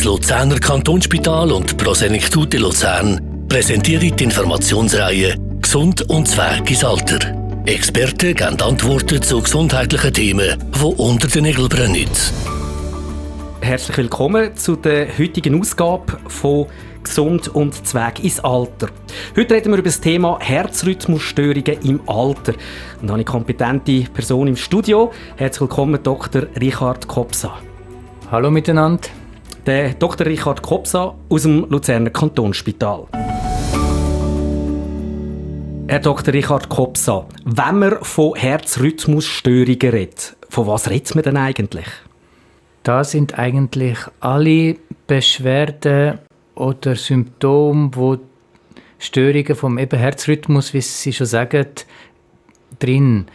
[0.00, 7.18] das Luzerner Kantonsspital und Prosenektute Luzern präsentieren die Informationsreihe Gesund und Zweig ins Alter.
[7.66, 12.08] Experten geben Antworten zu gesundheitlichen Themen, die unter den Nägeln brennen.
[13.60, 16.66] Herzlich willkommen zu der heutigen Ausgabe von
[17.02, 18.88] Gesund und Zweig ins Alter.
[19.36, 22.54] Heute reden wir über das Thema Herzrhythmusstörungen im Alter.
[23.02, 25.12] Und da habe ich kompetente Person im Studio.
[25.36, 26.44] Herzlich willkommen, Dr.
[26.58, 27.58] Richard Kopsa.
[28.30, 29.19] Hallo miteinander.
[29.66, 30.26] Der Dr.
[30.26, 33.06] Richard Kopsa aus dem Luzerner Kantonsspital.
[35.86, 36.32] Herr Dr.
[36.32, 41.86] Richard Kopsa, wenn man von Herzrhythmusstörungen redet, von was redet man denn eigentlich?
[42.84, 46.18] Da sind eigentlich alle Beschwerden
[46.54, 48.16] oder Symptome, wo
[48.98, 51.66] Störungen vom eben Herzrhythmus, wie Sie schon sagen,
[52.78, 53.26] drin.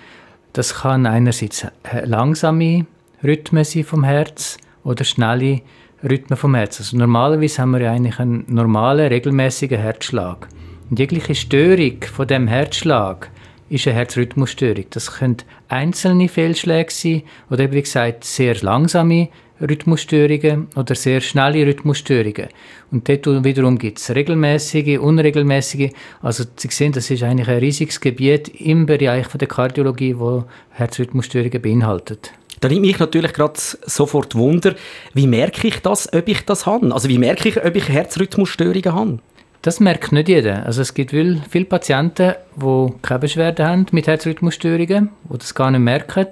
[0.53, 1.67] Das kann einerseits
[2.03, 2.87] langsame
[3.23, 5.61] Rhythmen sein vom Herz oder schnelle
[6.09, 6.79] Rhythmen vom Herz.
[6.79, 10.47] Also normalerweise haben wir ja eigentlich einen normalen, regelmäßigen Herzschlag.
[10.89, 13.29] Und jegliche Störung von dem Herzschlag
[13.69, 14.85] ist eine Herzrhythmusstörung.
[14.91, 19.29] Das können einzelne Fehlschläge sein oder wie gesagt sehr langsame
[19.61, 22.49] Rhythmusstörungen oder sehr schnelle Rhythmusstörungen.
[22.91, 25.91] Und dort wiederum gibt es regelmäßige, unregelmäßige.
[26.21, 31.61] Also Sie sehen, das ist eigentlich ein riesiges Gebiet im Bereich der Kardiologie, wo Herzrhythmusstörungen
[31.61, 32.33] beinhaltet.
[32.65, 33.53] Da nimmt mich natürlich gerade
[33.85, 34.73] sofort Wunder,
[35.13, 36.91] wie merke ich das, ob ich das habe?
[36.91, 39.19] Also wie merke ich, ob ich Herzrhythmusstörungen habe?
[39.61, 40.65] Das merkt nicht jeder.
[40.65, 45.81] Also es gibt viele Patienten, die keine Beschwerden haben mit Herzrhythmusstörungen, die das gar nicht
[45.81, 46.25] merken.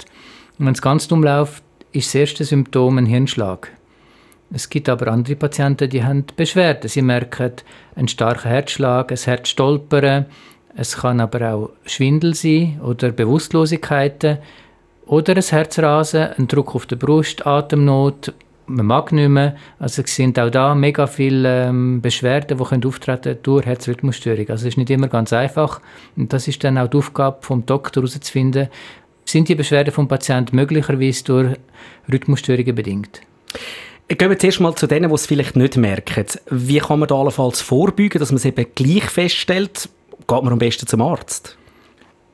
[0.57, 1.61] Und wenn es ganz dumm läuft,
[1.91, 3.69] ist das erste Symptom ein Hirnschlag.
[4.51, 6.89] Es gibt aber andere Patienten, die haben Beschwerden.
[6.89, 7.51] Sie merken
[7.95, 10.25] einen starken Herzschlag, ein Herzstolpern.
[10.75, 14.39] Es kann aber auch Schwindel sein oder Bewusstlosigkeiten
[15.05, 18.33] oder ein Herzrasen, ein Druck auf der Brust, Atemnot,
[18.67, 19.55] man mag nicht mehr.
[19.79, 24.49] Also es sind auch da mega viele ähm, Beschwerden, die können auftreten durch Herzrhythmusstörung.
[24.49, 25.81] Also es ist nicht immer ganz einfach.
[26.15, 28.69] Und das ist dann auch die Aufgabe vom Doktor herauszufinden,
[29.25, 31.57] sind die Beschwerden vom Patienten möglicherweise durch
[32.11, 33.21] Rhythmusstörungen bedingt.
[34.07, 36.25] Gehen wir zuerst mal zu denen, die es vielleicht nicht merken.
[36.49, 39.89] Wie kann man da allenfalls vorbeugen, dass man es eben gleich feststellt?
[40.27, 41.57] Geht man am besten zum Arzt?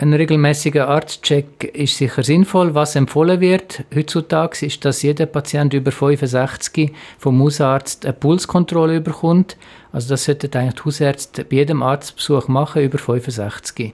[0.01, 2.73] Ein regelmäßiger Arztcheck ist sicher sinnvoll.
[2.73, 9.57] Was empfohlen wird heutzutage ist, dass jeder Patient über 65 vom Hausarzt eine Pulskontrolle bekommt.
[9.91, 13.93] Also das sollten eigentlich die Hausärzte bei jedem Arztbesuch machen über 65.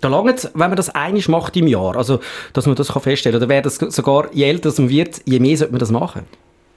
[0.00, 2.20] Da langt es, wenn man das einig macht im Jahr, also
[2.54, 3.42] dass man das feststellen kann.
[3.42, 6.22] Oder wäre das sogar, je älter man wird, je mehr sollte man das machen?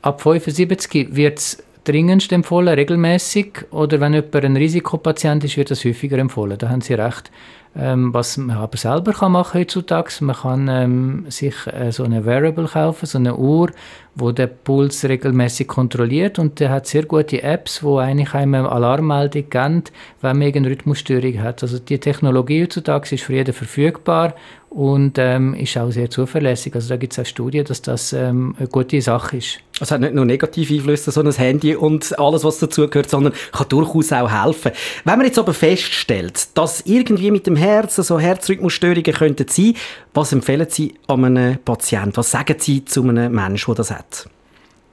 [0.01, 3.65] Ab 75 wird es dringendst empfohlen, regelmäßig.
[3.71, 6.57] Oder wenn jemand ein Risikopatient ist, wird das häufiger empfohlen.
[6.57, 7.31] Da haben Sie recht.
[7.75, 12.23] Ähm, was man aber selber kann machen heutzutage, man kann ähm, sich äh, so eine
[12.23, 13.71] Wearable kaufen, so eine Uhr,
[14.13, 18.71] wo der Puls regelmäßig kontrolliert und der hat sehr gute Apps, wo eigentlich einem eine
[18.71, 19.83] Alarmmeldung geben,
[20.21, 21.63] wenn man irgendeine Rhythmusstörung hat.
[21.63, 24.35] Also die Technologie heutzutage ist für jeden verfügbar
[24.73, 26.73] und ähm, ist auch sehr zuverlässig.
[26.73, 29.59] Also da gibt es auch Studien, dass das ähm, eine gute Sache ist.
[29.79, 33.69] Es hat nicht nur negative Einflüsse, so ein Handy und alles, was dazugehört, sondern kann
[33.69, 34.71] durchaus auch helfen.
[35.05, 39.75] Wenn man jetzt aber feststellt, dass irgendwie mit dem Herz so Herzrhythmusstörungen könnten sein,
[40.15, 42.17] was empfehlen Sie an einem Patienten?
[42.17, 44.27] Was sagen Sie zu einem Menschen, der das hat?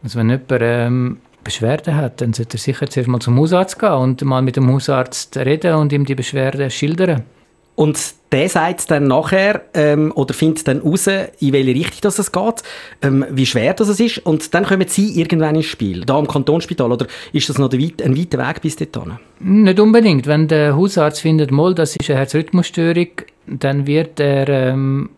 [0.03, 3.93] Also wenn jemand ähm, Beschwerden hat, dann sollte er sicher zuerst mal zum Hausarzt gehen
[3.93, 7.25] und mal mit dem Hausarzt reden und ihm die Beschwerden schildern.
[7.81, 7.99] Und
[8.31, 12.63] der sagt dann nachher ähm, oder findet dann raus, in welche Richtung das es geht,
[13.01, 16.93] ähm, wie schwer das ist und dann kommen Sie irgendwann ins Spiel, da am Kantonsspital
[16.93, 19.19] oder ist das noch ein weiter Weg bis dorthin?
[19.39, 20.27] Nicht unbedingt.
[20.27, 23.09] Wenn der Hausarzt findet, mal, das ist eine Herzrhythmusstörung,
[23.47, 25.09] dann wird er ähm,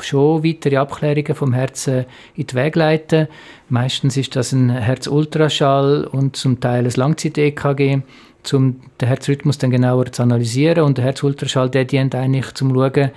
[0.00, 2.04] schon weitere Abklärungen vom Herzen
[2.34, 3.28] in die Wege leiten.
[3.68, 8.00] Meistens ist das ein Herzultraschall und zum Teil ein Langzeit-EKG
[8.52, 10.84] um den Herzrhythmus dann genauer zu analysieren.
[10.84, 13.10] Und der Herzultraschall, der dient eigentlich zum Schauen,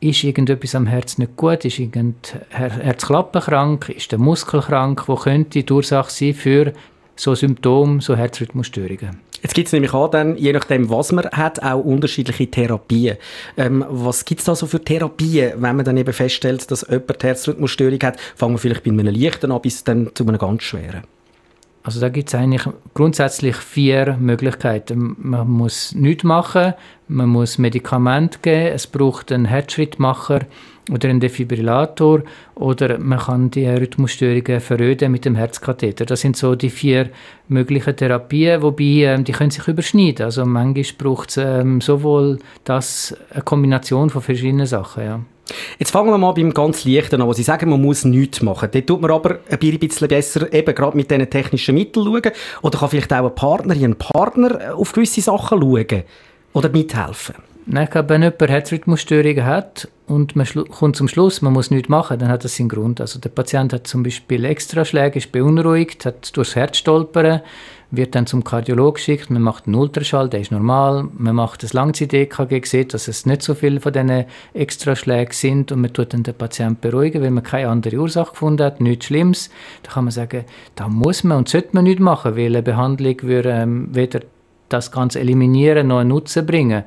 [0.00, 2.14] ist irgendetwas am Herz nicht gut, ist irgendein
[2.50, 6.72] Herzklappe krank, ist der Muskel krank, wo könnte die Ursache sein für
[7.16, 9.20] so Symptome, so Herzrhythmusstörungen.
[9.42, 13.16] Jetzt gibt es nämlich auch dann, je nachdem, was man hat, auch unterschiedliche Therapien.
[13.56, 17.22] Ähm, was gibt es da so für Therapien, wenn man dann eben feststellt, dass jemand
[17.22, 18.18] Herzrhythmusstörung hat?
[18.36, 21.02] Fangen wir vielleicht bei einem leichten an bis dann zu einem ganz schweren.
[21.82, 25.16] Also da gibt es eigentlich grundsätzlich vier Möglichkeiten.
[25.18, 26.74] Man muss nichts machen,
[27.06, 30.40] man muss Medikamente geben, es braucht einen Herzschrittmacher
[30.90, 32.22] oder einen Defibrillator
[32.54, 36.04] oder man kann die Rhythmusstörungen verröden mit dem Herzkatheter.
[36.04, 37.10] Das sind so die vier
[37.48, 40.24] möglichen Therapien, wobei ähm, die können sich überschneiden.
[40.24, 45.04] Also manchmal braucht es ähm, sowohl das eine Kombination von verschiedenen Sachen.
[45.04, 45.20] Ja.
[45.78, 48.68] Jetzt fangen wir mal beim ganz Leichten an, wo Sie sagen, man muss nichts machen.
[48.72, 52.32] Dort tut man aber ein bisschen besser eben gerade mit diesen technischen Mitteln schauen.
[52.62, 56.04] Oder kann vielleicht auch eine Partnerin, ein Partner auf gewisse Sachen schauen
[56.52, 57.34] oder mithelfen.
[57.70, 61.90] Nein, ich glaube, wenn jemand Herzrhythmusstörungen hat und man kommt zum Schluss, man muss nichts
[61.90, 62.98] machen, dann hat das seinen Grund.
[62.98, 67.42] Also der Patient hat zum Beispiel Extraschläge, ist beunruhigt, hat durchs Herz stolpern,
[67.90, 71.72] wird dann zum Kardiologen geschickt, man macht einen Ultraschall, der ist normal, man macht das
[71.72, 76.22] Langzeit-EKG, sieht, dass es nicht so viele von diesen Extraschlägen sind und man tut dann
[76.22, 79.50] den Patienten beruhigen, weil man keine andere Ursache gefunden hat, nichts Schlimmes.
[79.82, 80.44] Da kann man sagen,
[80.74, 84.20] da muss man und sollte man nichts machen, weil eine Behandlung würde ähm, weder
[84.68, 86.84] das Ganze eliminieren noch einen Nutzen bringen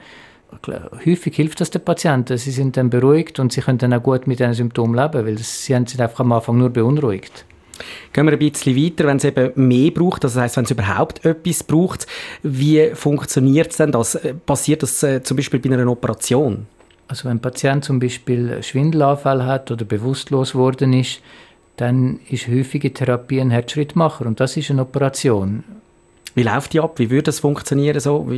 [1.05, 2.37] häufig hilft das den Patienten.
[2.37, 5.37] Sie sind dann beruhigt und sie können dann auch gut mit diesen Symptomen leben, weil
[5.37, 7.45] sie sind einfach am Anfang nur beunruhigt.
[8.13, 11.23] Gehen wir ein bisschen weiter, wenn es eben mehr braucht, das heißt, wenn es überhaupt
[11.25, 12.07] etwas braucht,
[12.43, 14.19] wie funktioniert es denn das?
[14.45, 16.67] Passiert das äh, zum Beispiel bei einer Operation?
[17.07, 21.21] Also wenn ein Patient zum Beispiel Schwindelanfall hat oder bewusstlos worden ist,
[21.77, 25.63] dann ist häufige Therapie ein Herzschrittmacher und das ist eine Operation.
[26.35, 26.99] Wie läuft die ab?
[26.99, 27.99] Wie würde das funktionieren?
[27.99, 28.29] So?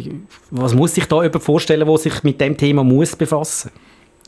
[0.49, 3.71] Was muss sich da jemand vorstellen, der sich mit dem Thema muss befassen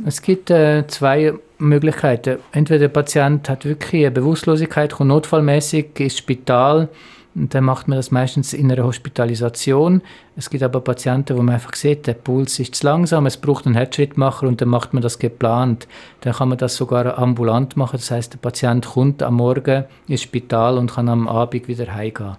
[0.04, 2.40] Es gibt äh, zwei Möglichkeiten.
[2.52, 6.90] Entweder der Patient hat wirklich eine Bewusstlosigkeit, kommt notfallmäßig ins Spital
[7.34, 10.02] und dann macht man das meistens in einer Hospitalisation.
[10.36, 13.66] Es gibt aber Patienten, wo man einfach sieht, der Puls ist zu langsam, es braucht
[13.66, 15.88] einen Herzschrittmacher und dann macht man das geplant.
[16.22, 17.98] Dann kann man das sogar ambulant machen.
[17.98, 22.38] Das heißt, der Patient kommt am Morgen ins Spital und kann am Abend wieder heimgehen.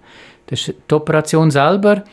[0.51, 2.05] Die Operation selber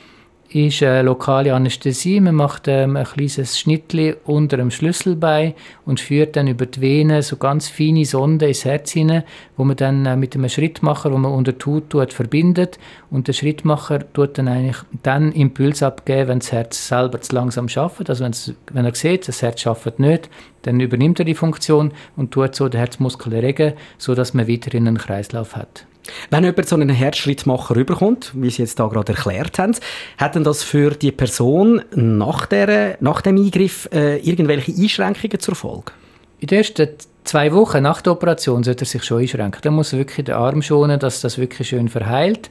[0.55, 2.19] ist eine lokale Anästhesie.
[2.19, 5.53] Man macht ähm, ein kleines Schnittli unter dem Schlüsselbein
[5.85, 9.23] und führt dann über die Vene so ganz feine Sonde ins Herz hinein,
[9.57, 12.77] wo man dann äh, mit einem Schrittmacher, wo man unter die Haut tut, verbindet.
[13.09, 17.67] Und der Schrittmacher tut dann eigentlich dann Impuls abgeben, wenn das Herz selber zu langsam
[17.67, 18.09] schafft.
[18.09, 20.29] Also wenn er sieht, das Herz schafft nicht,
[20.61, 24.97] dann übernimmt er die Funktion und tut so den Herzmuskel regen, sodass man weiterhin einen
[24.97, 25.85] Kreislauf hat.
[26.29, 29.75] Wenn jemand so einen Herzschrittmacher rüberkommt, wie Sie jetzt da gerade erklärt haben,
[30.17, 35.55] hat denn das für die Person nach, der, nach dem Eingriff äh, irgendwelche Einschränkungen zur
[35.55, 35.91] Folge?
[36.39, 36.89] In den ersten
[37.23, 39.61] zwei Wochen nach der Operation sollte er sich schon einschränken.
[39.61, 42.49] Dann muss er wirklich den Arm schonen, dass das wirklich schön verheilt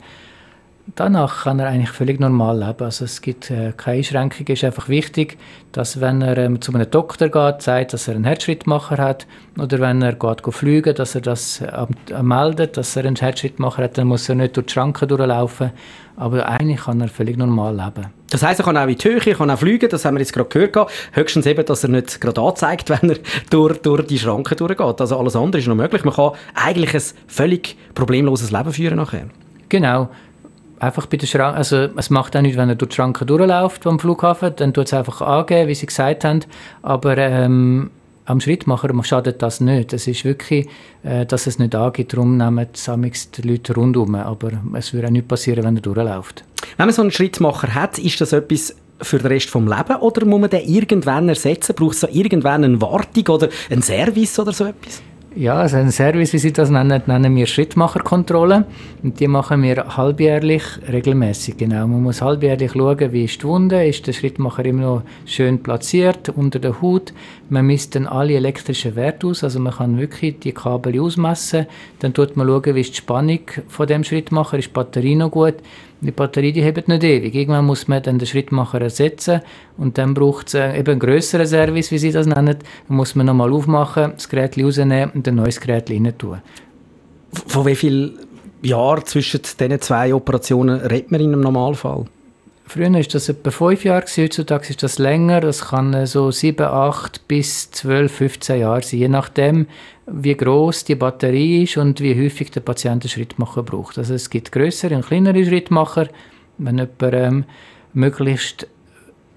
[0.94, 2.84] danach kann er eigentlich völlig normal leben.
[2.84, 4.46] Also es gibt äh, keine Einschränkungen.
[4.48, 5.38] Es ist einfach wichtig,
[5.72, 9.26] dass wenn er ähm, zu einem Doktor geht, sagt, dass er einen Herzschrittmacher hat
[9.58, 13.98] oder wenn er geht fliegen, dass er das äh, meldet, dass er einen Herzschrittmacher hat,
[13.98, 15.70] dann muss er nicht durch die Schranken durchlaufen.
[16.16, 18.08] Aber eigentlich kann er völlig normal leben.
[18.30, 20.20] Das heißt, er kann auch in die Höhe, er kann auch fliegen, das haben wir
[20.20, 20.90] jetzt gerade gehört.
[21.12, 23.16] Höchstens eben, dass er nicht gerade anzeigt, wenn er
[23.50, 25.00] durch, durch die Schranken durchgeht.
[25.00, 26.04] Also alles andere ist noch möglich.
[26.04, 29.26] Man kann eigentlich ein völlig problemloses Leben führen nachher.
[29.68, 30.10] Genau
[30.82, 33.86] einfach bei der Schranke, also es macht auch nicht, wenn er durch die Schranke durchläuft
[33.86, 36.40] am Flughafen, dann tut es einfach angeben, wie sie gesagt haben,
[36.82, 37.90] aber ähm,
[38.24, 39.92] am Schrittmacher schadet das nicht.
[39.92, 40.68] Es ist wirklich,
[41.02, 45.28] äh, dass es nicht angeht, darum nehmen die Leute rundherum, aber es würde auch nicht
[45.28, 46.44] passieren, wenn er durchläuft.
[46.76, 50.24] Wenn man so einen Schrittmacher hat, ist das etwas für den Rest vom Leben oder
[50.24, 51.74] muss man den irgendwann ersetzen?
[51.74, 55.02] Braucht es irgendwann eine Wartung oder einen Service oder so etwas?
[55.34, 58.66] Ja, also ein Service, wie Sie das nennen, nennen wir Schrittmacherkontrolle.
[59.02, 61.56] Und die machen wir halbjährlich regelmäßig.
[61.56, 61.86] Genau.
[61.86, 66.28] Man muss halbjährlich schauen, wie ist die Wunde, ist der Schrittmacher immer noch schön platziert
[66.28, 67.14] unter der Haut.
[67.52, 71.66] Man misst dann alle elektrischen Werte aus, also man kann wirklich die Kabel ausmessen.
[71.98, 75.32] Dann tut man schauen, wie ist die Spannung von dem Schrittmacher, ist die Batterie noch
[75.32, 75.56] gut.
[76.00, 77.34] Die Batterie die hebt nicht ewig.
[77.34, 79.42] Irgendwann muss man dann den Schrittmacher ersetzen
[79.76, 82.56] und dann braucht es äh, eben einen grösseren Service, wie sie das nennen.
[82.88, 86.38] Dann muss man nochmal aufmachen, das Gerät rausnehmen und ein neues Gerät rein tun.
[87.32, 88.18] Von wie viel
[88.62, 92.06] Jahren zwischen diesen zwei Operationen redet man in einem Normalfall?
[92.72, 95.42] Früher war das etwa fünf Jahre, heutzutage ist das länger.
[95.42, 99.66] Das kann äh, so sieben, acht bis zwölf, 15 Jahre sein, je nachdem,
[100.06, 103.98] wie groß die Batterie ist und wie häufig der Patient einen Schrittmacher braucht.
[103.98, 106.08] Also es gibt größere und kleinere Schrittmacher.
[106.56, 107.44] Wenn jemand ähm,
[107.92, 108.66] möglichst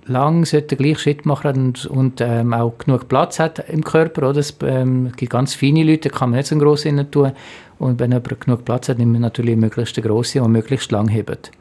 [0.05, 4.29] lang sollte gleich Schritt machen und, und ähm, auch genug Platz hat im Körper.
[4.29, 4.39] Oder?
[4.39, 7.33] Es ähm, gibt ganz feine Leute, kann man nicht so einen grossen tun.
[7.79, 11.09] Und wenn jemand genug Platz hat, nimmt man natürlich möglichst eine grosse und möglichst lang
[11.09, 11.51] hebt.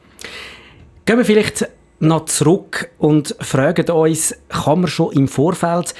[1.06, 1.68] Gehen wir vielleicht
[2.00, 5.94] noch zurück und fragen uns, kann man schon im Vorfeld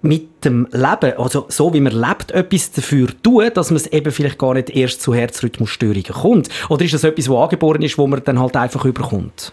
[0.00, 4.12] mit dem Leben, also so wie man lebt, etwas dafür tun, dass man es eben
[4.12, 6.48] vielleicht gar nicht erst zu Herzrhythmusstörungen kommt?
[6.68, 9.52] Oder ist das etwas, was angeboren ist, wo man dann halt einfach überkommt?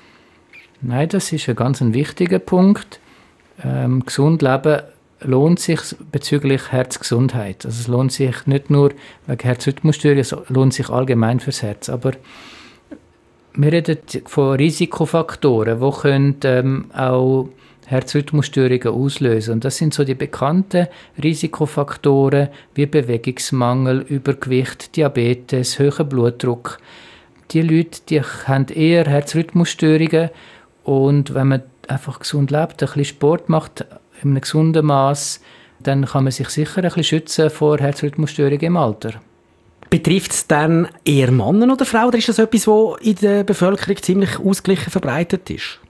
[0.81, 2.99] Nein, das ist ein ganz wichtiger Punkt.
[3.63, 4.81] Ähm, gesund leben
[5.21, 5.79] lohnt sich
[6.11, 7.65] bezüglich Herzgesundheit.
[7.65, 8.91] Also es lohnt sich nicht nur
[9.27, 11.89] wegen Herzrhythmusstörungen, es lohnt sich allgemein fürs Herz.
[11.89, 12.11] Aber
[13.53, 17.49] wir reden von Risikofaktoren, die können ähm, auch
[17.91, 19.55] Herzrhythmusstörungen auslösen.
[19.55, 20.87] Und das sind so die bekannten
[21.21, 26.77] Risikofaktoren wie Bewegungsmangel, Übergewicht, Diabetes, hoher Blutdruck.
[27.51, 30.29] Die Leute die haben eher Herzrhythmusstörungen
[30.83, 33.85] und wenn man einfach gesund lebt, ein bisschen Sport macht
[34.21, 35.41] in einem gesunden Maß,
[35.79, 39.19] dann kann man sich sicher ein bisschen schützen vor Herzrhythmusstörungen im Alter.
[39.91, 44.01] Betrifft es dann eher Männer oder Frauen oder ist das etwas, was in der Bevölkerung
[44.01, 45.81] ziemlich ausgeglichen verbreitet ist?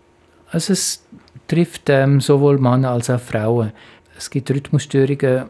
[0.49, 1.05] Also es
[1.47, 3.73] trifft ähm, sowohl Männer als auch Frauen.
[4.17, 5.45] Es gibt Rhythmusstörungen,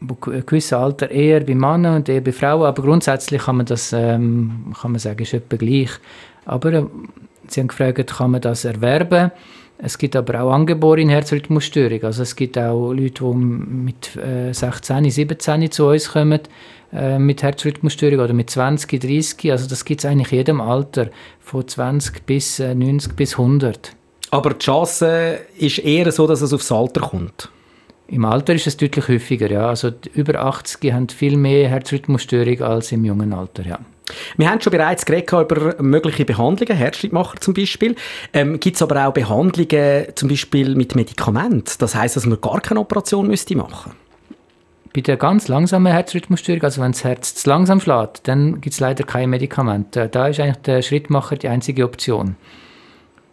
[0.00, 3.92] ein gewisses Alter eher bei Männern und eher bei Frauen, aber grundsätzlich kann man das
[3.92, 5.90] ähm, kann man sagen, ist etwa gleich.
[6.44, 6.84] Aber äh,
[7.48, 9.32] Sie haben gefragt, kann man das erwerben?
[9.78, 12.04] Es gibt aber auch angeborene Herzrhythmusstörungen.
[12.04, 16.40] Also es gibt auch Leute, die mit äh, 16, 17 zu uns kommen
[16.94, 19.50] äh, mit Herzrhythmusstörung oder mit 20, 30.
[19.50, 21.10] Also das gibt es eigentlich in jedem Alter,
[21.40, 23.96] von 20 bis äh, 90 bis 100.
[24.30, 27.50] Aber die Chance ist eher so, dass es aufs Alter kommt.
[28.06, 29.68] Im Alter ist es deutlich häufiger, ja.
[29.68, 33.78] Also über 80 haben viel mehr Herzrhythmusstörung als im jungen Alter, ja.
[34.36, 37.96] Wir haben schon bereits geredet über mögliche Behandlungen, Herzschrittmacher zum Beispiel.
[38.32, 41.72] Ähm, Gibt es aber auch Behandlungen zum Beispiel mit Medikamenten?
[41.78, 43.92] Das heißt, dass man gar keine Operation müsste machen
[44.94, 48.80] Bei der ganz langsamen Herzrhythmusstörung, also wenn das Herz zu langsam schlägt, dann gibt es
[48.80, 50.08] leider keine Medikamente.
[50.08, 52.36] Da ist eigentlich der Schrittmacher die einzige Option.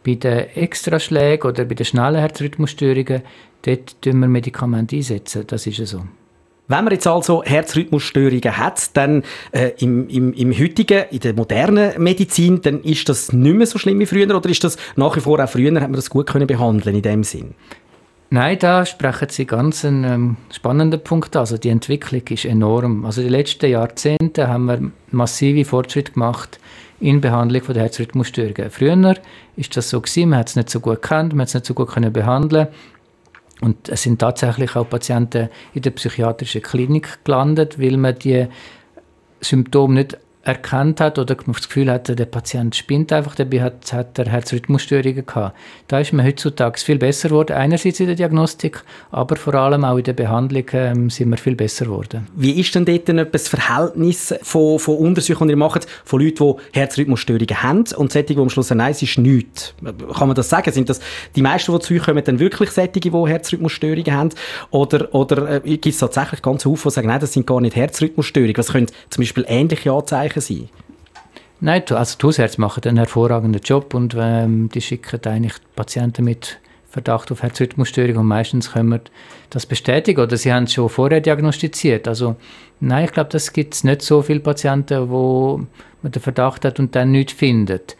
[0.03, 3.21] Bei den Extraschlägen oder bei den schnellen Herzrhythmusstörungen,
[3.61, 5.43] dort tun wir Medikamente einsetzen.
[5.45, 6.01] Das ist so.
[6.67, 12.01] Wenn man jetzt also Herzrhythmusstörungen hat, dann äh, im, im, im heutigen, in der modernen
[12.01, 15.19] Medizin, dann ist das nicht mehr so schlimm wie früher oder ist das nach wie
[15.19, 17.53] vor auch früher, hat man das gut können behandeln in dem Sinn?
[18.33, 21.41] Nein, da sprechen Sie ganz einen ähm, spannenden Punkt an.
[21.41, 23.03] Also die Entwicklung ist enorm.
[23.03, 26.57] Also die letzten Jahrzehnte haben wir massive Fortschritte gemacht
[27.01, 28.71] in Behandlung von der Herzrhythmusstörungen.
[28.71, 29.15] Früher
[29.57, 31.65] ist das so gewesen, man hat es nicht so gut gekannt, man hat es nicht
[31.65, 32.69] so gut können behandeln.
[33.59, 38.47] Und es sind tatsächlich auch Patienten in der psychiatrischen Klinik gelandet, weil man die
[39.41, 44.17] Symptome nicht erkannt hat oder das Gefühl hatte, der Patient spinnt einfach, dabei hat, hat
[44.17, 45.55] er Herzrhythmusstörungen gehabt.
[45.87, 49.97] Da ist man heutzutage viel besser geworden, einerseits in der Diagnostik, aber vor allem auch
[49.97, 52.27] in der Behandlung ähm, sind wir viel besser geworden.
[52.35, 56.79] Wie ist denn dort das Verhältnis von, von Untersuchungen, die ihr macht, von Leuten, die
[56.79, 59.75] Herzrhythmusstörungen haben und solche, die am Schluss sagen, nein, es ist nichts?
[59.83, 60.71] Kann man das sagen?
[60.71, 61.01] Sind das
[61.35, 64.29] die meisten, die zu euch kommen, dann wirklich solche, die Herzrhythmusstörungen haben?
[64.71, 67.75] Oder, oder äh, gibt es tatsächlich ganz viele, die sagen, nein, das sind gar nicht
[67.75, 68.57] Herzrhythmusstörungen?
[68.57, 70.69] Was können zum Beispiel ähnliche Anzeichen Anzeichen sein?
[71.59, 76.59] Nein, also die Hausärzte machen einen hervorragenden Job und ähm, die schicken eigentlich Patienten mit
[76.89, 79.01] Verdacht auf Herzrhythmusstörung und meistens können wir
[79.49, 82.07] das bestätigen oder sie haben es schon vorher diagnostiziert.
[82.07, 82.35] Also
[82.79, 85.61] nein, ich glaube, das gibt es nicht so viele Patienten, wo
[86.01, 87.95] man den Verdacht hat und dann nichts findet.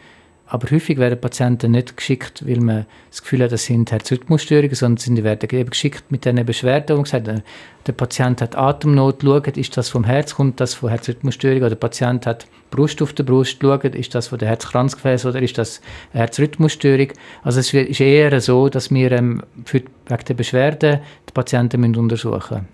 [0.52, 5.16] Aber häufig werden Patienten nicht geschickt, weil man das Gefühl hat, das sind Herzrhythmusstörungen, sondern
[5.16, 7.40] sie werden eben geschickt mit diesen Beschwerden und gesagt, äh,
[7.88, 11.78] der Patient hat Atemnot, schaut, ist das vom Herz, kommt das von Herzrhythmusstörung, oder der
[11.78, 15.80] Patient hat Brust auf der Brust, schaut, ist das von der Herzkranzgefäß oder ist das
[16.12, 17.08] Herzrhythmusstörung.
[17.44, 22.68] Also es ist eher so, dass wir ähm, für, wegen der Beschwerden die Patienten untersuchen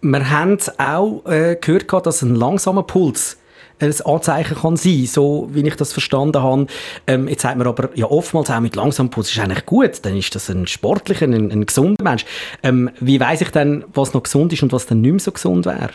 [0.00, 0.12] müssen.
[0.12, 3.38] Wir haben auch äh, gehört, dass ein langsamer Puls
[3.80, 6.66] ein Anzeichen kann sein, so wie ich das verstanden habe.
[7.06, 10.16] Ähm, jetzt sagt man aber ja oftmals auch mit langsamem Puls ist eigentlich gut, dann
[10.16, 12.24] ist das ein sportlicher, ein, ein gesunder Mensch.
[12.62, 15.32] Ähm, wie weiß ich dann, was noch gesund ist und was dann nicht mehr so
[15.32, 15.90] gesund wäre?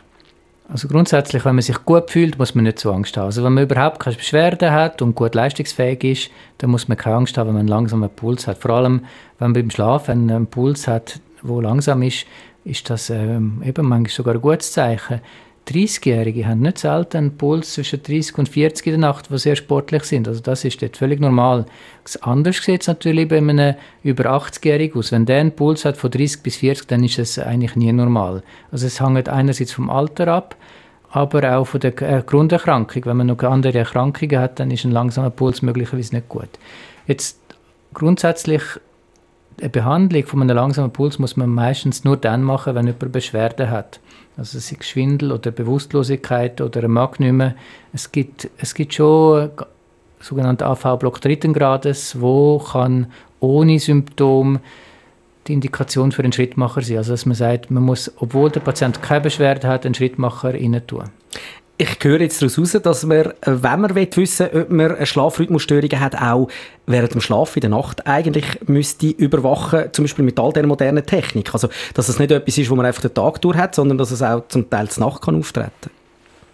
[0.71, 3.25] Also grundsätzlich, wenn man sich gut fühlt, muss man nicht so Angst haben.
[3.25, 7.15] Also wenn man überhaupt keine Beschwerden hat und gut leistungsfähig ist, dann muss man keine
[7.15, 8.59] Angst haben, wenn man einen langsamen Puls hat.
[8.59, 9.01] Vor allem,
[9.39, 12.27] wenn man beim Schlafen einen Puls hat, der langsam ist,
[12.65, 15.21] ist das ähm, eben manchmal sogar ein gutes Zeichen.
[15.69, 19.55] 30-Jährige haben nicht selten einen Puls zwischen 30 und 40 in der Nacht, die sehr
[19.55, 20.27] sportlich sind.
[20.27, 21.65] Also das ist dort völlig normal.
[22.21, 25.11] Anders sieht es natürlich bei einem über 80-Jährigen aus.
[25.11, 28.43] Wenn der einen Puls hat von 30 bis 40, dann ist es eigentlich nie normal.
[28.71, 30.55] Also es hängt einerseits vom Alter ab,
[31.11, 33.05] aber auch von der äh, Grunderkrankung.
[33.05, 36.49] Wenn man noch andere Erkrankungen hat, dann ist ein langsamer Puls möglicherweise nicht gut.
[37.07, 37.39] Jetzt
[37.93, 38.63] grundsätzlich
[39.59, 43.69] eine Behandlung von einem langsamen Puls muss man meistens nur dann machen, wenn jemand Beschwerden
[43.69, 43.99] hat.
[44.37, 47.55] Also es Schwindel oder Bewusstlosigkeit oder ein mag nicht mehr.
[47.93, 49.49] Es gibt, es gibt schon
[50.19, 53.07] sogenannte AV-Block dritten Grades, wo kann
[53.39, 54.59] ohne Symptom
[55.47, 56.97] die Indikation für einen Schrittmacher sein.
[56.97, 60.81] Also dass man sagt, man muss, obwohl der Patient keine Beschwerde hat, einen Schrittmacher rein
[60.87, 61.03] tun
[61.81, 65.05] ich höre jetzt daraus heraus, dass man, äh, wenn man wissen will, ob man eine
[65.05, 66.49] Schlafrhythmusstörung hat, auch
[66.85, 71.05] während dem Schlaf in der Nacht eigentlich müsste überwachen, zum Beispiel mit all der modernen
[71.05, 71.53] Technik.
[71.53, 74.11] Also, dass es nicht etwas ist, wo man einfach den Tag durch hat, sondern dass
[74.11, 75.89] es auch zum Teil zur Nacht kann auftreten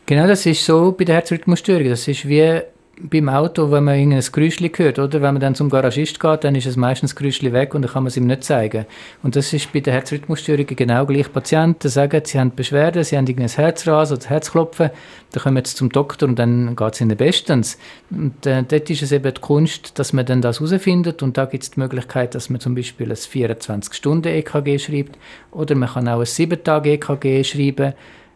[0.05, 1.89] Genau, das ist so bei der Herzrhythmusstörung.
[1.89, 2.61] Das ist wie
[3.01, 5.21] beim Auto, wenn man irgendein Geräusch hört, oder?
[5.21, 7.91] Wenn man dann zum Garagist geht, dann ist es meistens das Geräusch weg und dann
[7.91, 8.85] kann man es ihm nicht zeigen.
[9.21, 11.31] Und das ist bei den Herzrhythmusstörungen genau gleich.
[11.31, 14.89] Patienten sagen, sie haben Beschwerden, sie haben irgendein Herzrasen oder Herzklopfen,
[15.31, 17.77] dann kommen sie zum Doktor und dann geht es ihnen bestens.
[18.09, 21.45] Und äh, dort ist es eben die Kunst, dass man dann das herausfindet und da
[21.45, 25.17] gibt es die Möglichkeit, dass man zum Beispiel ein 24-Stunden-EKG schreibt
[25.51, 27.93] oder man kann auch ein 7-Tage-EKG schreiben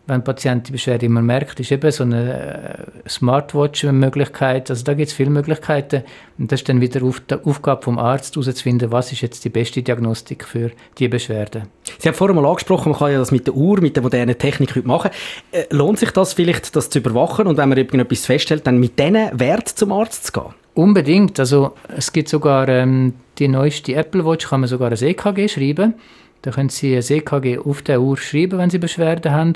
[0.10, 4.70] wenn der Patient die Beschwerde immer merkt, ist eben so eine äh, Smartwatch-Möglichkeit.
[4.70, 6.04] Also da gibt es viele Möglichkeiten.
[6.38, 9.50] Und das ist dann wieder auf die Aufgabe vom Arzt, herauszufinden, was ist jetzt die
[9.50, 11.64] beste Diagnostik für die Beschwerde.
[12.00, 14.38] Sie haben vorhin mal angesprochen, man kann ja das mit der Uhr, mit der modernen
[14.38, 15.12] Technik heute machen.
[15.52, 18.98] Äh, lohnt sich das vielleicht, das zu überwachen und wenn man irgendetwas feststellt, dann mit
[19.00, 20.54] diesen Wert zum Arzt zu gehen?
[20.74, 21.40] Unbedingt.
[21.40, 25.96] Also es gibt sogar ähm, die neueste Apple Watch, kann man sogar ein EKG schreiben.
[26.42, 29.54] Da können Sie ein EKG auf der Uhr schreiben, wenn Sie Beschwerden haben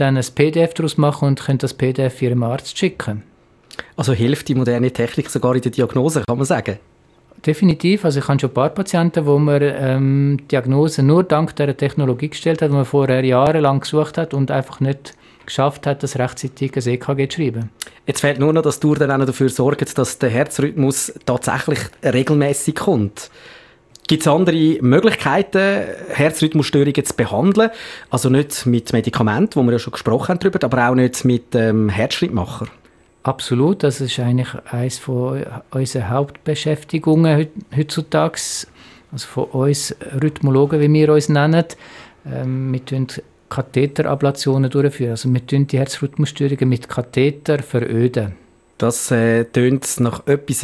[0.00, 3.22] dann ein PDF daraus machen und können das PDF Ihrem Arzt schicken.
[3.96, 6.78] Also hilft die moderne Technik sogar in der Diagnose, kann man sagen?
[7.46, 8.04] Definitiv.
[8.04, 12.28] Also ich habe schon ein paar Patienten, wo man ähm, Diagnose nur dank dieser Technologie
[12.28, 15.14] gestellt hat, die man vorher jahrelang gesucht hat und einfach nicht
[15.46, 17.70] geschafft hat, das rechtzeitig ein EKG zu schreiben.
[18.06, 22.74] Jetzt fehlt nur noch, dass du dann auch dafür sorgt, dass der Herzrhythmus tatsächlich regelmäßig
[22.74, 23.30] kommt.
[24.10, 27.70] Gibt es andere Möglichkeiten, Herzrhythmusstörungen zu behandeln?
[28.10, 31.54] Also nicht mit Medikamenten, wo wir ja schon gesprochen haben darüber, aber auch nicht mit
[31.54, 32.66] ähm, Herzschrittmacher?
[33.22, 38.40] Absolut, das ist eigentlich eines von unseren Hauptbeschäftigungen heutzutage.
[39.12, 41.66] Also von uns Rhythmologen, wie wir uns nennen.
[42.26, 43.06] Ähm, wir führen
[43.48, 45.12] Katheterablationen durchführen.
[45.12, 48.32] Also wir die Herzrhythmusstörungen mit Katheter veröden.
[48.80, 49.44] Das äh,
[49.98, 50.62] nach etwas,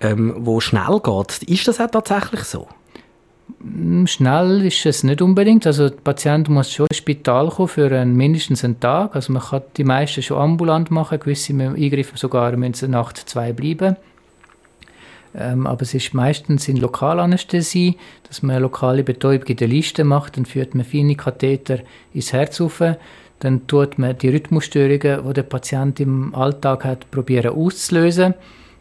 [0.00, 1.44] ähm, wo schnell geht.
[1.44, 2.66] Ist das auch tatsächlich so?
[3.60, 5.64] Mm, schnell ist es nicht unbedingt.
[5.64, 9.14] Also der Patient muss schon ins Spital kommen für einen, mindestens einen Tag.
[9.14, 13.96] Also man kann die meisten schon ambulant machen, gewisse Eingriffe sogar müssen Nacht zwei bleiben.
[15.36, 20.02] Ähm, aber es ist meistens in Lokalanästhesie, dass man eine lokale Betäubung in der Liste
[20.02, 21.78] macht, dann führt man feine Katheter
[22.12, 22.82] ins Herz auf
[23.40, 28.34] dann tut man die Rhythmusstörungen, die der Patient im Alltag hat, probieren auszulösen.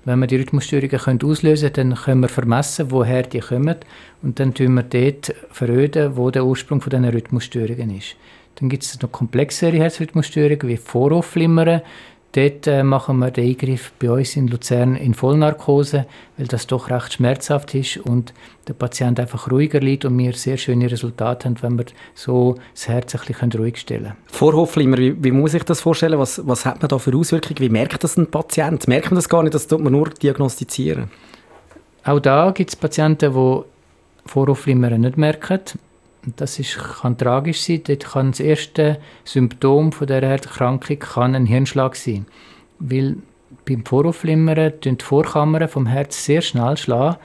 [0.05, 3.75] Wenn wir die Rhythmusstörungen können auslösen können, dann können wir vermessen, woher die kommen.
[4.22, 8.15] Und dann tun wir dort veröden, wo der Ursprung von diesen Rhythmusstörungen ist.
[8.55, 11.81] Dann gibt es noch komplexere Herzrhythmusstörungen wie Vorhofflimmern.
[12.35, 16.89] Dort äh, machen wir den Eingriff bei uns in Luzern in Vollnarkose, weil das doch
[16.89, 18.33] recht schmerzhaft ist und
[18.67, 22.89] der Patient einfach ruhiger liegt und wir sehr schöne Resultate haben, wenn wir so das
[22.89, 24.17] Herz ein bisschen ruhig stellen können.
[24.27, 26.19] Vorhofflimmer, wie, wie muss ich das vorstellen?
[26.19, 27.59] Was, was hat man da für Auswirkungen?
[27.59, 28.85] Wie merkt das ein Patient?
[28.85, 31.09] Merkt man das gar nicht, das tut man nur diagnostizieren?
[32.03, 33.61] Auch da gibt es Patienten, die
[34.25, 35.61] Vorhofflimmer nicht merken.
[36.35, 37.81] Das ist, kann tragisch sein.
[37.85, 42.25] Dort kann das erste Symptom von dieser Erkrankung kann ein Hirnschlag sein.
[42.79, 43.18] Weil
[43.66, 47.18] beim Voraufflimmern die Vorkammern vom Herz sehr schnell schlagen,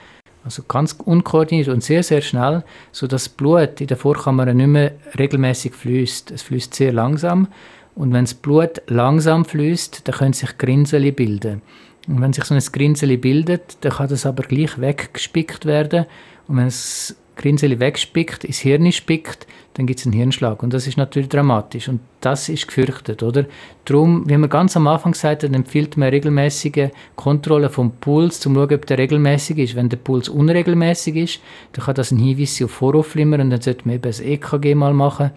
[0.44, 4.92] also ganz unkoordiniert und sehr, sehr schnell, sodass das Blut in der Vorkammer nicht mehr
[5.18, 6.30] regelmäßig fließt.
[6.30, 7.48] Es fließt sehr langsam
[7.94, 11.62] und wenn das Blut langsam fließt, dann können sich Grinseli bilden.
[12.08, 16.06] Und wenn sich so ein Grinseli bildet, dann kann das aber gleich weggespickt werden
[16.48, 20.62] und wenn es Grinseli wegspickt, ins Hirn spickt, dann gibt es einen Hirnschlag.
[20.62, 21.88] Und das ist natürlich dramatisch.
[21.88, 23.46] Und das ist gefürchtet, oder?
[23.86, 28.54] Darum, wie man ganz am Anfang gesagt hat, empfiehlt man regelmäßige Kontrolle vom Puls, um
[28.54, 29.74] zu schauen, ob der regelmäßig ist.
[29.74, 31.40] Wenn der Puls unregelmäßig ist,
[31.72, 34.92] dann kann das ein Hinweis auf Voraufflimmern und dann sollte man eben ein EKG mal
[34.92, 35.30] machen.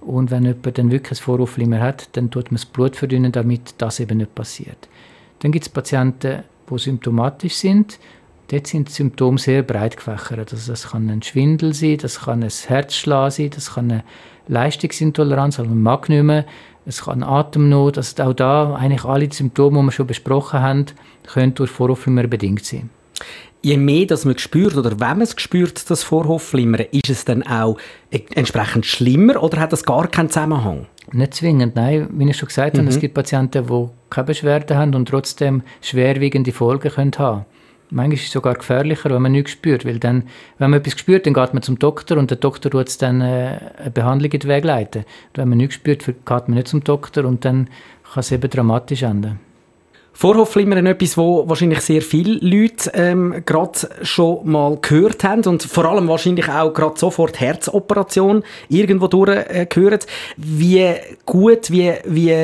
[0.00, 3.76] Und wenn jemand dann wirklich ein Voraufflimmer hat, dann tut man das Blut verdünnen, damit
[3.78, 4.88] das eben nicht passiert.
[5.38, 7.98] Dann gibt es Patienten, die symptomatisch sind,
[8.48, 10.52] Dort sind die Symptome sehr breit gefächert.
[10.52, 14.04] Also das kann ein Schwindel sein, das kann ein Herzschlag sein, das kann eine
[14.48, 16.44] Leistungsintoleranz, also Magnum,
[16.86, 17.96] es kann Atemnot.
[17.96, 20.86] Also auch da eigentlich alle Symptome, die wir schon besprochen haben,
[21.26, 22.90] können durch Vorhofflimmern bedingt sein.
[23.62, 27.42] Je mehr das man spürt oder wenn man es spürt, das Vorhofflimmern, ist es dann
[27.44, 27.78] auch
[28.10, 30.84] entsprechend schlimmer oder hat das gar keinen Zusammenhang?
[31.12, 32.08] Nicht zwingend, nein.
[32.12, 32.80] Wie ich schon gesagt mhm.
[32.80, 33.00] habe, es mhm.
[33.00, 37.46] gibt Patienten, die keine Beschwerden haben und trotzdem schwerwiegende Folgen können haben
[37.94, 40.24] Manchmal ist es sogar gefährlicher, wenn man nichts spürt, weil dann,
[40.58, 43.58] wenn man etwas spürt, dann geht man zum Doktor und der Doktor tut dann äh,
[43.78, 45.02] eine Behandlung in den Weg leiten.
[45.02, 47.68] Und wenn man nichts spürt, geht man nicht zum Doktor und dann
[48.12, 49.38] kann es eben dramatisch enden.
[50.16, 55.86] Vorhofflimmern etwas, wo wahrscheinlich sehr viele Leute ähm, gerade schon mal gehört haben und vor
[55.86, 60.04] allem wahrscheinlich auch gerade sofort Herzoperation irgendwo durchgehört.
[60.04, 60.94] Äh, wie
[61.26, 62.34] gut, wie, wie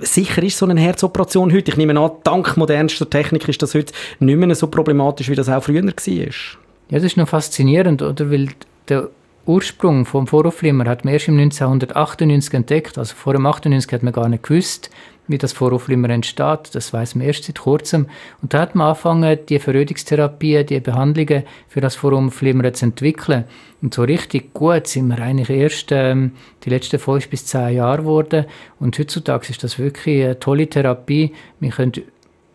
[0.00, 1.72] sicher ist so eine Herzoperation heute?
[1.72, 5.48] Ich nehme an, dank modernster Technik ist das heute nicht mehr so problematisch, wie das
[5.48, 5.94] auch früher war.
[5.94, 8.30] Ja, das ist noch faszinierend, oder?
[8.30, 8.50] Weil
[8.88, 9.08] der
[9.46, 12.98] Ursprung vom Vorhofflimmer hat man erst im 1998 entdeckt.
[12.98, 14.90] Also vor dem 98 hat man gar nicht gewusst,
[15.28, 16.74] wie das Vorhofflimmer entsteht.
[16.74, 18.06] Das weiß man erst seit kurzem.
[18.42, 23.44] Und da hat man angefangen, die Verrödungstherapie, die Behandlungen für das Vorhofflimmer zu entwickeln.
[23.82, 26.32] Und so richtig gut sind wir eigentlich erst ähm,
[26.64, 28.46] die letzten fünf bis zehn Jahre geworden.
[28.80, 31.32] Und heutzutage ist das wirklich eine tolle Therapie.
[31.60, 31.92] Wir können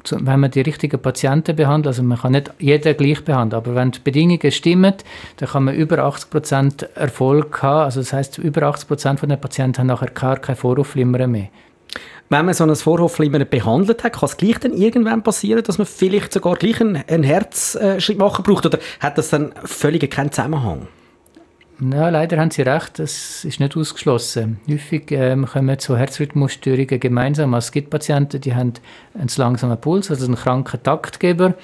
[0.09, 3.91] wenn man die richtigen Patienten behandelt, also man kann nicht jeden gleich behandeln, aber wenn
[3.91, 4.95] die Bedingungen stimmen,
[5.37, 7.85] dann kann man über 80% Erfolg haben.
[7.85, 11.49] Also das heißt, über 80% von den Patienten haben nachher gar kein Vorhofflimmern mehr.
[12.31, 15.85] Wenn man so ein Vorhofflimmern behandelt hat, kann es gleich dann irgendwann passieren, dass man
[15.85, 18.65] vielleicht sogar gleich einen, einen Herzschritt machen braucht?
[18.65, 20.87] Oder hat das dann völlig keinen Zusammenhang?
[21.81, 24.61] Ja, leider haben Sie recht, das ist nicht ausgeschlossen.
[24.69, 27.53] Häufig ähm, kommen so Herzrhythmusstörungen gemeinsam.
[27.53, 28.75] Also es gibt Patienten, die haben
[29.13, 31.55] einen langsamen Puls, also einen kranken Taktgeber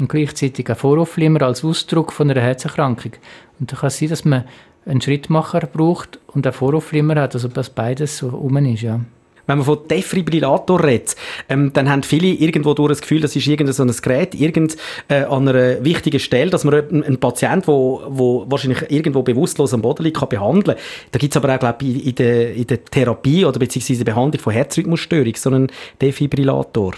[0.00, 3.12] und gleichzeitig einen Vorhofflimmer als Ausdruck von einer Herzerkrankung.
[3.60, 4.42] Und da kann es sein, dass man
[4.86, 9.02] einen Schrittmacher braucht und einen Vorhofflimmer hat, also dass beides so rum ist, ja
[9.46, 11.16] wenn man von Defibrillator redet,
[11.48, 14.76] ähm, dann haben viele irgendwo durch das Gefühl, das ist irgendein so ein Gerät, irgend
[15.08, 19.72] äh, an einer wichtigen Stelle, dass man einen, einen Patient, wo, wo wahrscheinlich irgendwo bewusstlos
[19.74, 20.76] am Boden liegt, kann behandeln.
[21.12, 24.12] Da gibt es aber auch, glaube ich, in der, in der Therapie oder beziehungsweise der
[24.12, 25.68] Behandlung von Herzrhythmusstörung so einen
[26.00, 26.94] Defibrillator.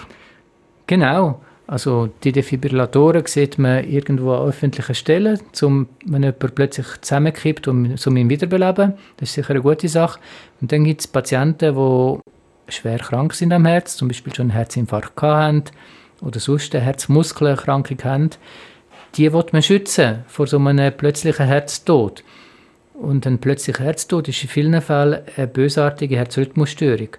[0.86, 1.40] Genau.
[1.68, 7.94] Also die Defibrillatoren sieht man irgendwo an öffentlichen Stellen, zum, wenn jemand plötzlich zusammenkippt, um,
[8.06, 8.94] um ihn wiederbeleben.
[9.18, 10.18] Das ist sicher eine gute Sache.
[10.62, 12.20] Und dann gibt es Patienten, die
[12.68, 15.64] schwer krank sind am Herz, zum Beispiel schon einen Herzinfarkt haben
[16.20, 18.30] oder sonst eine Herzmuskelerkrankung haben,
[19.14, 22.22] die will man schützen vor so einem plötzlichen Herztod.
[22.94, 27.10] Und ein plötzlicher Herztod ist in vielen Fällen eine bösartige Herzrhythmusstörung.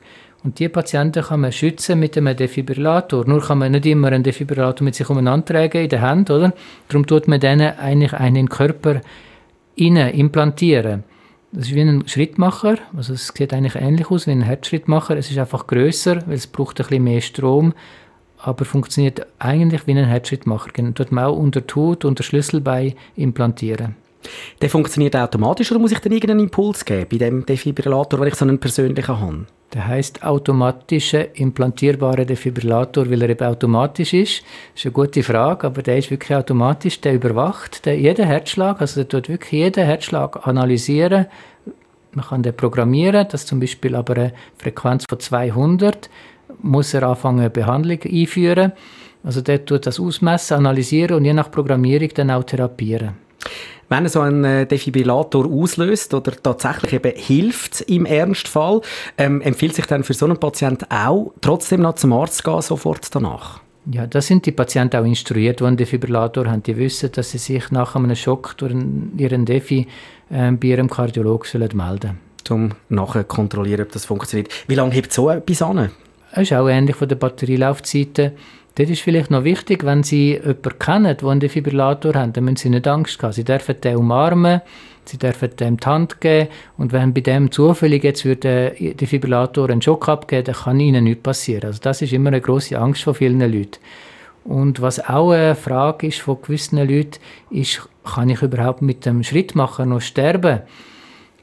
[0.44, 3.26] Und diese Patienten kann man schützen mit einem Defibrillator.
[3.26, 6.54] Nur kann man nicht immer einen Defibrillator mit sich umeinander tragen in der Hand, oder?
[6.88, 9.02] Darum tut man denen eigentlich einen in den Körper
[9.76, 11.04] implantieren.
[11.52, 15.18] Das ist wie ein Schrittmacher, also es sieht eigentlich ähnlich aus wie ein Herzschrittmacher.
[15.18, 17.74] Es ist einfach größer, weil es braucht ein bisschen mehr Strom,
[18.38, 20.72] aber funktioniert eigentlich wie ein Herzschrittmacher.
[20.72, 23.96] Den tut man auch unter die Haut, unter Schlüsselbein implantieren.
[24.62, 28.36] Der funktioniert automatisch oder muss ich dann irgendeinen Impuls geben bei dem Defibrillator, wenn ich
[28.36, 29.46] so einen persönlichen habe?
[29.74, 34.44] Der heißt automatischer implantierbarer Defibrillator, weil er eben automatisch ist.
[34.74, 37.00] Das ist eine gute Frage, aber der ist wirklich automatisch.
[37.02, 41.28] Der überwacht der jeden Herzschlag, also der tut wirklich jeden Herzschlag analysieren.
[42.14, 46.10] Man kann den programmieren, dass zum Beispiel aber eine Frequenz von 200
[46.62, 48.74] muss er anfangen eine Behandlung einführen.
[49.24, 53.29] Also der tut das ausmessen, analysieren und je nach Programmierung dann auch therapieren.
[53.90, 58.82] Wenn er so einen äh, Defibrillator auslöst oder tatsächlich eben hilft im Ernstfall,
[59.18, 62.62] ähm, empfiehlt sich dann für so einen Patienten auch, trotzdem noch zum Arzt zu gehen,
[62.62, 63.62] sofort danach?
[63.92, 66.62] Ja, da sind die Patienten auch instruiert, die einen Defibrillator haben.
[66.62, 68.76] Die wissen, dass sie sich nach einem Schock durch
[69.18, 69.88] ihren Defi
[70.30, 72.70] äh, bei ihrem Kardiologen melden sollen.
[72.70, 74.52] Um nachher kontrollieren, ob das funktioniert.
[74.68, 75.92] Wie lange hebt so etwas an?
[76.32, 78.32] Es ist auch ähnlich von den Batterielaufzeiten.
[78.80, 82.56] Dort ist vielleicht noch wichtig, wenn Sie jemanden kennen, der einen Defibrillator hat, dann müssen
[82.56, 83.34] Sie nicht Angst haben.
[83.34, 84.62] Sie dürfen den umarmen,
[85.04, 89.70] Sie dürfen dem die Hand geben und wenn bei dem zufällig jetzt würde der Defibrillator
[89.70, 91.66] einen Schock abgeben, dann kann Ihnen nichts passieren.
[91.66, 93.82] Also das ist immer eine große Angst von vielen Leuten.
[94.46, 99.24] Und was auch eine Frage ist von gewissen Leuten, ist, kann ich überhaupt mit dem
[99.24, 100.62] Schrittmacher noch sterben?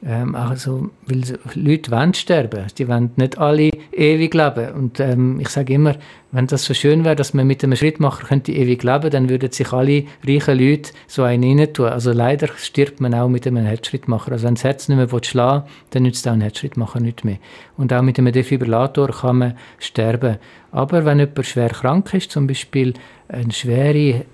[0.05, 1.23] Ähm, also, weil
[1.55, 2.65] Leute wollen sterben.
[2.77, 4.73] Die wollen nicht alle ewig leben.
[4.73, 5.95] Und ähm, ich sage immer,
[6.31, 9.51] wenn das so schön wäre, dass man mit einem Schrittmacher könnte ewig leben, dann würden
[9.51, 11.87] sich alle reichen Leute so einen rein tun.
[11.87, 14.33] Also leider stirbt man auch mit einem Herzschrittmacher.
[14.33, 17.37] Also wenn das Herz nicht mehr schlagen dann nützt auch ein Herzschrittmacher nicht mehr.
[17.77, 20.37] Und auch mit einem Defibrillator kann man sterben.
[20.71, 22.93] Aber wenn jemand schwer krank ist, zum Beispiel
[23.29, 24.25] eine schwere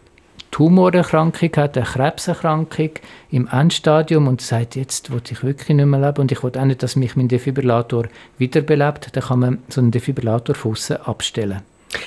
[0.53, 2.91] Tumorerkrankung hat, eine Krebserkrankung
[3.31, 6.65] im Endstadium und sagt, jetzt will ich wirklich nicht mehr leben und ich will auch
[6.65, 8.03] nicht, dass mich mein Defibrillator
[8.37, 11.61] wiederbelebt, dann kann man so einen Defibrillator von abstellen.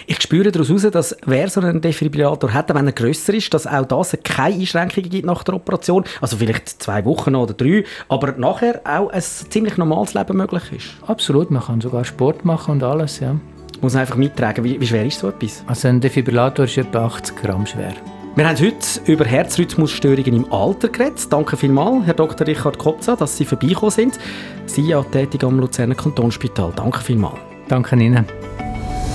[0.06, 3.66] Ich spüre daraus heraus, dass wer so einen Defibrillator hat, wenn er grösser ist, dass
[3.66, 6.04] auch das keine Einschränkungen gibt nach der Operation.
[6.20, 10.86] Also vielleicht zwei Wochen oder drei, aber nachher auch ein ziemlich normales Leben möglich ist.
[11.04, 13.34] Absolut, man kann sogar Sport machen und alles, ja.
[13.80, 14.62] Muss man einfach mittragen.
[14.62, 15.64] Wie, wie schwer ist so etwas?
[15.66, 17.94] Also ein Defibrillator ist etwa 80 Gramm schwer.
[18.36, 21.32] Wir haben heute über Herzrhythmusstörungen im Alter geredet.
[21.32, 22.46] Danke vielmals, Herr Dr.
[22.46, 24.18] Richard Kopza, dass Sie vorbeigekommen sind.
[24.66, 26.70] Sie ja tätig am Luzerner Kantonsspital.
[26.76, 27.38] Danke vielmals.
[27.68, 28.26] Danke Ihnen.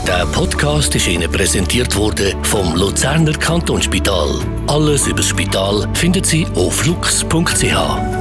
[0.08, 4.40] Der Podcast ist Ihnen präsentiert worden vom Luzerner Kantonsspital.
[4.66, 8.21] Alles über das Spital finden Sie auf lux.ch.